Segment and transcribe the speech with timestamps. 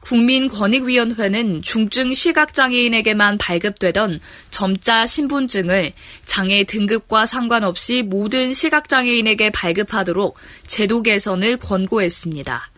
[0.00, 4.20] 국민권익위원회는 중증 시각장애인에게만 발급되던
[4.50, 5.92] 점자 신분증을
[6.24, 12.70] 장애 등급과 상관없이 모든 시각장애인에게 발급하도록 제도 개선을 권고했습니다.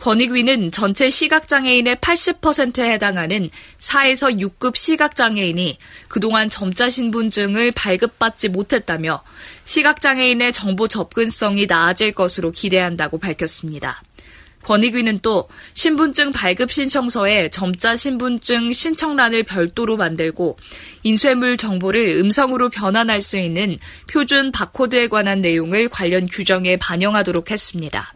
[0.00, 9.22] 권익위는 전체 시각장애인의 80%에 해당하는 4에서 6급 시각장애인이 그동안 점자 신분증을 발급받지 못했다며
[9.66, 14.02] 시각장애인의 정보 접근성이 나아질 것으로 기대한다고 밝혔습니다.
[14.64, 20.58] 권익위는 또 신분증 발급 신청서에 점자 신분증 신청란을 별도로 만들고
[21.02, 28.12] 인쇄물 정보를 음성으로 변환할 수 있는 표준 바코드에 관한 내용을 관련 규정에 반영하도록 했습니다.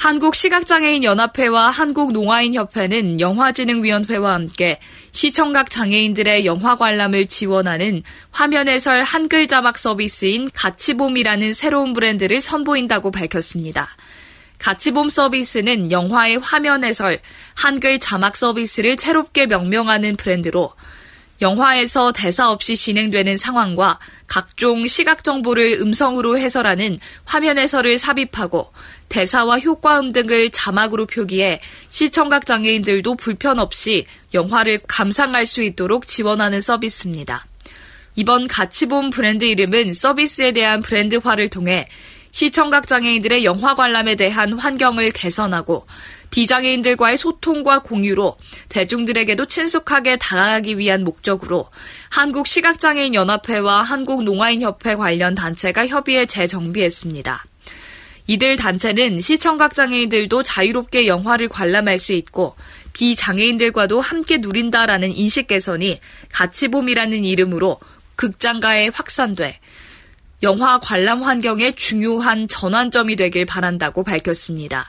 [0.00, 4.78] 한국시각장애인연합회와 한국농아인협회는 영화진흥위원회와 함께
[5.12, 13.90] 시청각 장애인들의 영화 관람을 지원하는 화면 해설 한글 자막 서비스인 가치봄이라는 새로운 브랜드를 선보인다고 밝혔습니다.
[14.60, 17.18] 가치봄 서비스는 영화의 화면 해설,
[17.54, 20.72] 한글 자막 서비스를 새롭게 명명하는 브랜드로
[21.40, 28.70] 영화에서 대사 없이 진행되는 상황과 각종 시각 정보를 음성으로 해설하는 화면 해설을 삽입하고
[29.08, 37.46] 대사와 효과음 등을 자막으로 표기해 시청각 장애인들도 불편 없이 영화를 감상할 수 있도록 지원하는 서비스입니다.
[38.16, 41.88] 이번 가치본 브랜드 이름은 서비스에 대한 브랜드화를 통해
[42.32, 45.86] 시청각 장애인들의 영화 관람에 대한 환경을 개선하고
[46.30, 48.36] 비장애인들과의 소통과 공유로
[48.68, 51.68] 대중들에게도 친숙하게 다가가기 위한 목적으로
[52.10, 57.44] 한국시각장애인연합회와 한국농아인협회 관련 단체가 협의해 재정비했습니다.
[58.28, 62.54] 이들 단체는 시청각 장애인들도 자유롭게 영화를 관람할 수 있고
[62.92, 65.98] 비장애인들과도 함께 누린다라는 인식 개선이
[66.32, 67.80] 가치봄이라는 이름으로
[68.14, 69.58] 극장가에 확산돼
[70.42, 74.88] 영화 관람 환경에 중요한 전환점이 되길 바란다고 밝혔습니다.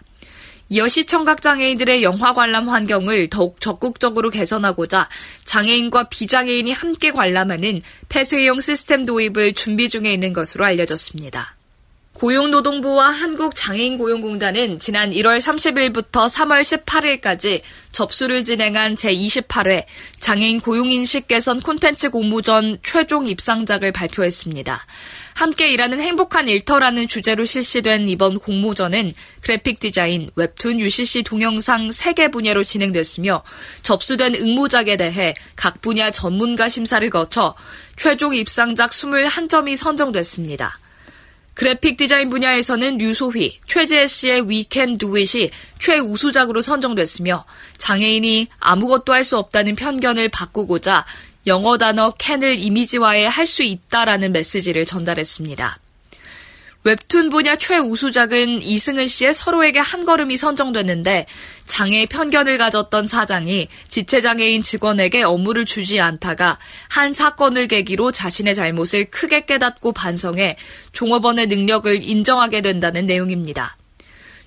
[0.69, 5.09] 이어 시청각 장애인들의 영화 관람 환경을 더욱 적극적으로 개선하고자
[5.43, 11.57] 장애인과 비장애인이 함께 관람하는 폐쇄형 시스템 도입을 준비 중에 있는 것으로 알려졌습니다.
[12.13, 17.61] 고용노동부와 한국장애인고용공단은 지난 1월 30일부터 3월 18일까지
[17.91, 19.85] 접수를 진행한 제28회
[20.19, 24.85] 장애인 고용인식 개선 콘텐츠 공모전 최종 입상작을 발표했습니다.
[25.33, 32.63] 함께 일하는 행복한 일터라는 주제로 실시된 이번 공모전은 그래픽 디자인, 웹툰, UCC 동영상 3개 분야로
[32.63, 33.41] 진행됐으며
[33.81, 37.55] 접수된 응모작에 대해 각 분야 전문가 심사를 거쳐
[37.97, 40.80] 최종 입상작 21점이 선정됐습니다.
[41.61, 47.45] 그래픽 디자인 분야에서는 류소휘, 최재혜 씨의 We Can Do It이 최우수작으로 선정됐으며
[47.77, 51.05] 장애인이 아무것도 할 수 없다는 편견을 바꾸고자
[51.45, 55.77] 영어 단어 캔을 이미지화해 할 수 있다라는 메시지를 전달했습니다.
[56.83, 61.27] 웹툰 분야 최우수작은 이승은 씨의 서로에게 한 걸음이 선정됐는데
[61.65, 66.57] 장애 편견을 가졌던 사장이 지체장애인 직원에게 업무를 주지 않다가
[66.89, 70.57] 한 사건을 계기로 자신의 잘못을 크게 깨닫고 반성해
[70.91, 73.77] 종업원의 능력을 인정하게 된다는 내용입니다.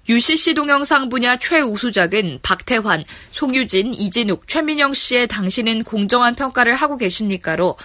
[0.06, 7.76] UCC 동영상 분야 최우수작은 박태환, 송유진, 이진욱, 최민영 씨의 당신은 공정한 평가를 하고 계십니까로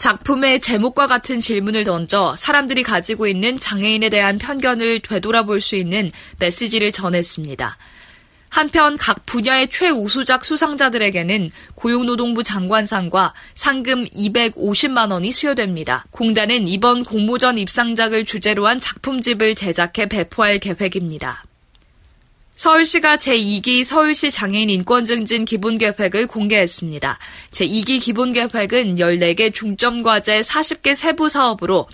[0.00, 6.90] 작품의 제목과 같은 질문을 던져 사람들이 가지고 있는 장애인에 대한 편견을 되돌아볼 수 있는 메시지를
[6.90, 7.76] 전했습니다.
[8.48, 16.06] 한편 각 분야의 최우수작 수상자들에게는 고용노동부 장관상과 상금 250만 원이 수여됩니다.
[16.12, 21.44] 공단은 이번 공모전 입상작을 주제로 한 작품집을 제작해 배포할 계획입니다.
[22.60, 27.18] 서울시가 제2기 서울시 장애인 인권증진 기본계획을 공개했습니다.
[27.52, 31.88] 제2기 기본계획은 14개 중점과제 40개 세부 사업으로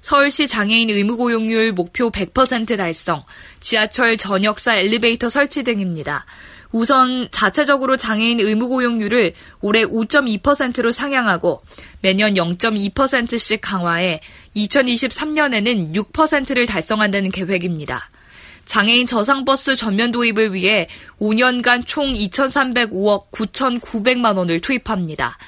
[0.00, 3.24] 서울시 장애인 의무고용률 목표 100% 달성,
[3.58, 6.24] 지하철 전역사 엘리베이터 설치 등입니다.
[6.70, 11.64] 우선 자체적으로 장애인 의무고용률을 올해 5.2%로 상향하고
[12.00, 14.20] 매년 0.2%씩 강화해
[14.54, 18.11] 2023년에는 6%를 달성한다는 계획입니다.
[18.64, 20.88] 장애인 저상버스 전면 도입을 위해
[21.20, 25.38] 5년간 총 2,305억 9,900만 원을 투입합니다.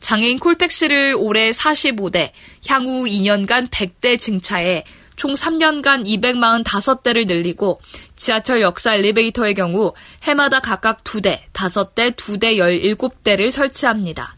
[0.00, 2.30] 장애인 콜택시를 올해 45대,
[2.66, 4.84] 향후 2년간 100대 증차해
[5.16, 7.80] 총 3년간 245대를 늘리고
[8.16, 14.36] 지하철 역사 엘리베이터의 경우 해마다 각각 2대, 5대, 2대 17대를 설치합니다.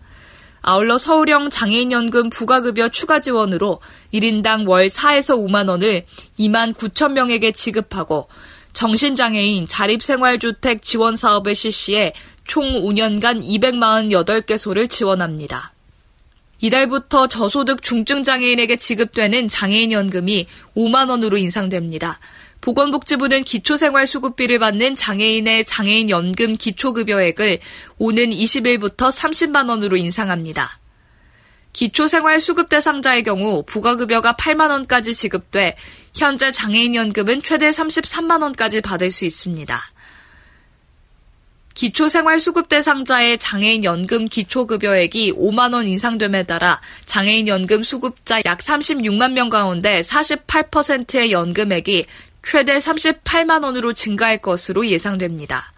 [0.62, 3.80] 아울러 서울형 장애인연금 부가급여 추가 지원으로
[4.14, 6.06] 1인당 월 4에서 5만 원을
[6.38, 8.28] 2만 9천 명에게 지급하고
[8.72, 12.14] 정신장애인 자립생활주택 지원 사업을 실시해
[12.44, 15.72] 총 5년간 248개소를 지원합니다.
[16.60, 22.20] 이달부터 저소득 중증장애인에게 지급되는 장애인연금이 5만 원으로 인상됩니다.
[22.62, 27.58] 보건복지부는 기초생활수급비를 받는 장애인의 장애인 연금 기초급여액을
[27.98, 30.78] 오는 20일부터 30만 원으로 인상합니다.
[31.72, 35.76] 기초생활수급 대상자의 경우 부가급여가 8만 원까지 지급돼
[36.14, 39.82] 현재 장애인 연금은 최대 33만 원까지 받을 수 있습니다.
[41.74, 51.32] 기초생활수급 대상자의 장애인연금 기초급여액이 5만 원 인상됨에 따라 장애인연금 수급자 약 36만 명 가운데 48%의
[51.32, 52.04] 연금액이
[52.42, 55.71] 최대 38만 원으로 증가할 것으로 예상됩니다.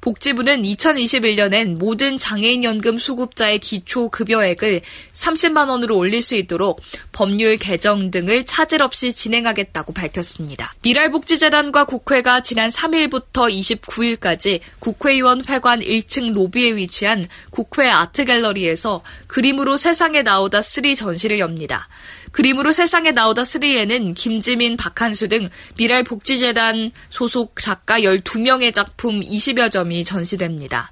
[0.00, 6.80] 복지부는 2021년엔 모든 장애인연금 수급자의 기초 급여액을 30만 원으로 올릴 수 있도록
[7.12, 10.74] 법률 개정 등을 차질 없이 진행하겠다고 밝혔습니다.
[10.82, 20.62] 미랄복지재단과 국회가 지난 3일부터 29일까지 국회의원 회관 1층 로비에 위치한 국회 아트갤러리에서 그림으로 세상에 나오다
[20.62, 21.88] 3 전시를 엽니다.
[22.32, 30.90] 그림으로 세상에 나오다 3에는 김지민, 박한수 등 미랄복지재단 소속 작가 12명의 작품 20여 점이 전시됩니다.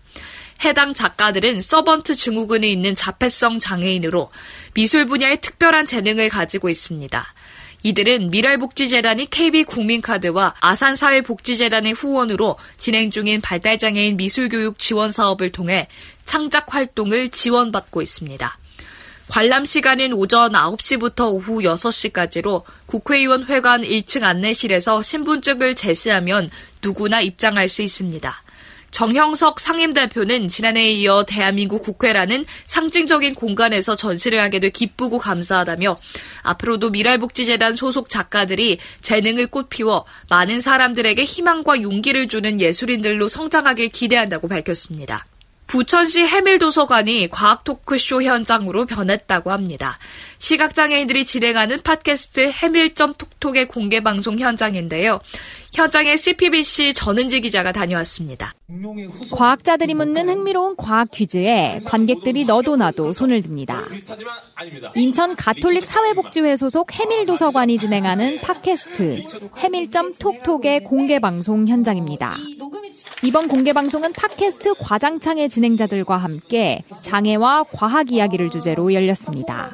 [0.64, 4.30] 해당 작가들은 서번트 증후군이 있는 자폐성 장애인으로
[4.74, 7.26] 미술 분야의 특별한 재능을 가지고 있습니다.
[7.82, 15.86] 이들은 미랄복지재단이 KB국민카드와 아산사회복지재단의 후원으로 진행 중인 발달장애인 미술교육 지원 사업을 통해
[16.24, 18.58] 창작 활동을 지원받고 있습니다.
[19.28, 26.48] 관람 시간은 오전 9시부터 오후 6시까지로 국회의원 회관 1층 안내실에서 신분증을 제시하면
[26.82, 28.42] 누구나 입장할 수 있습니다.
[28.96, 35.98] 정형석 상임대표는 지난해에 이어 대한민국 국회라는 상징적인 공간에서 전시를 하게 돼 기쁘고 감사하다며
[36.44, 45.26] 앞으로도 미랄복지재단 소속 작가들이 재능을 꽃피워 많은 사람들에게 희망과 용기를 주는 예술인들로 성장하길 기대한다고 밝혔습니다.
[45.66, 49.98] 부천시 해밀도서관이 과학 토크쇼 현장으로 변했다고 합니다.
[50.38, 55.20] 시각장애인들이 진행하는 팟캐스트 해밀점 톡톡의 공개 방송 현장인데요.
[55.74, 58.54] 현장에 CPBC 전은지 기자가 다녀왔습니다.
[59.32, 63.84] 과학자들이 묻는 흥미로운 과학 퀴즈에 관객들이 너도 나도 손을 듭니다.
[64.94, 69.24] 인천 가톨릭 사회복지회 소속 해밀도서관이 진행하는 팟캐스트
[69.58, 72.34] 해밀점 톡톡의 공개 방송 현장입니다.
[73.22, 79.70] 이번 공개 방송은 팟캐스트 과장창의 진행자들과 함께 장애와 과학 이야기를 주제로 열렸습니다.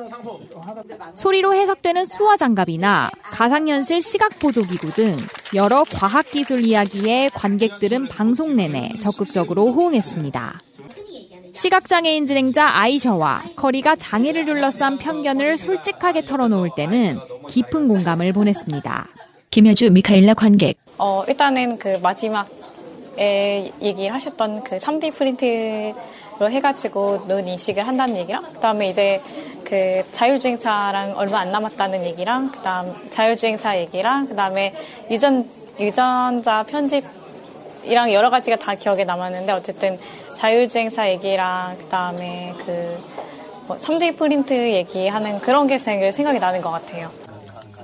[1.15, 5.17] 소리로 해석되는 수화 장갑이나 가상현실 시각 보조 기구 등
[5.55, 10.61] 여러 과학 기술 이야기에 관객들은 방송 내내 적극적으로 호응했습니다.
[11.53, 19.09] 시각장애인 진행자 아이셔와 커리가 장애를 둘러싼 편견을 솔직하게 털어놓을 때는 깊은 공감을 보냈습니다.
[19.51, 20.79] 김여주 미카일라 관객.
[20.97, 22.49] 어, 일단은 그 마지막
[23.19, 29.21] 에 얘기를 하셨던 그 3D 프린트로 해가지고 눈 인식을 한다는 얘기랑, 그 다음에 이제
[29.65, 34.75] 그 자율주행차랑 얼마 안 남았다는 얘기랑, 그 다음 자율주행차 얘기랑, 그 다음에
[35.11, 35.49] 유전,
[35.79, 39.99] 유전자 편집이랑 여러 가지가 다 기억에 남았는데, 어쨌든
[40.37, 43.23] 자율주행차 얘기랑 그다음에 그
[43.67, 47.11] 뭐 3D 프린트 얘기하는 그런 게 생각이 나는 것 같아요.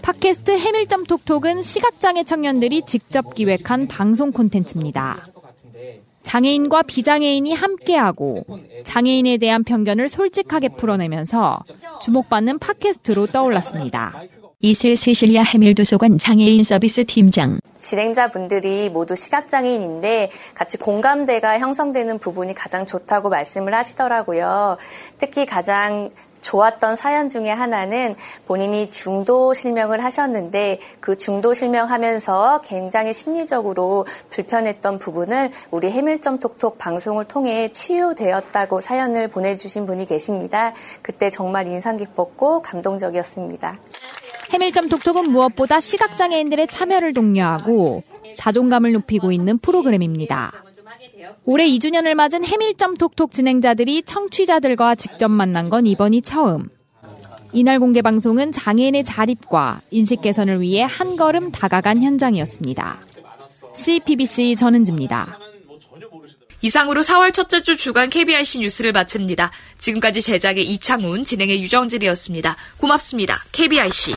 [0.03, 5.27] 팟캐스트 해밀점 톡톡은 시각장애 청년들이 직접 기획한 방송 콘텐츠입니다.
[6.23, 8.45] 장애인과 비장애인이 함께하고
[8.85, 11.63] 장애인에 대한 편견을 솔직하게 풀어내면서
[12.03, 14.23] 주목받는 팟캐스트로 떠올랐습니다.
[14.61, 17.61] 이슬 세실리아 해밀 도서관 장애인 서비스 팀장.
[17.81, 24.77] 진행자분들이 모두 시각장애인인데 같이 공감대가 형성되는 부분이 가장 좋다고 말씀을 하시더라고요.
[25.17, 26.11] 특히 가장
[26.41, 35.51] 좋았던 사연 중에 하나는 본인이 중도 실명을 하셨는데 그 중도 실명하면서 굉장히 심리적으로 불편했던 부분을
[35.71, 40.73] 우리 해밀점 톡톡 방송을 통해 치유되었다고 사연을 보내주신 분이 계십니다.
[41.03, 43.79] 그때 정말 인상 깊었고 감동적이었습니다.
[44.51, 48.03] 해밀점 톡톡은 무엇보다 시각장애인들의 참여를 독려하고
[48.35, 50.53] 자존감을 높이고 있는 프로그램입니다.
[51.45, 56.69] 올해 2주년을 맞은 해밀점 톡톡 진행자들이 청취자들과 직접 만난 건 이번이 처음.
[57.53, 63.01] 이날 공개 방송은 장애인의 자립과 인식 개선을 위해 한 걸음 다가간 현장이었습니다.
[63.75, 65.39] CPBC 전은지입니다.
[66.61, 69.51] 이상으로 4월 첫째 주 주간 KBIC 뉴스를 마칩니다.
[69.79, 72.57] 지금까지 제작의 이창훈, 진행의 유정진이었습니다.
[72.79, 73.45] 고맙습니다.
[73.53, 74.15] KBIC.